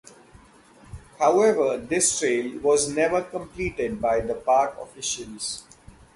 [1.19, 5.63] However, this trail was never completed by the park officials.